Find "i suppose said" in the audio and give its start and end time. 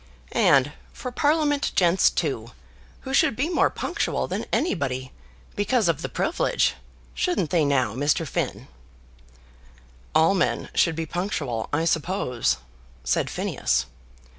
11.71-13.29